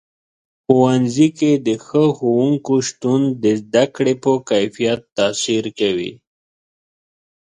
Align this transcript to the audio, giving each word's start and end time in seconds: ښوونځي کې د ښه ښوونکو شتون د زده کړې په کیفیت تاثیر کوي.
ښوونځي 0.63 1.27
کې 1.37 1.51
د 1.67 1.69
ښه 1.85 2.03
ښوونکو 2.17 2.73
شتون 2.87 3.21
د 3.43 3.45
زده 3.61 3.83
کړې 3.95 4.13
په 4.23 4.31
کیفیت 4.49 4.99
تاثیر 5.17 5.63
کوي. 5.79 6.11